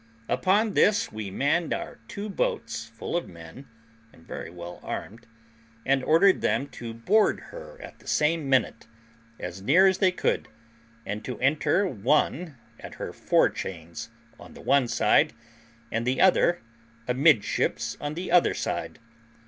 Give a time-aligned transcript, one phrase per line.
[0.27, 3.67] Upon this we manned out two boats full of men,
[4.11, 5.27] and very well armed,
[5.85, 8.87] and ordered them to board her at the same minute,
[9.39, 10.47] as near as they could,
[11.05, 14.09] and to enter one at her fore chains
[14.39, 15.33] on the one side,
[15.91, 16.63] and the other
[17.07, 18.97] amidships on the other side.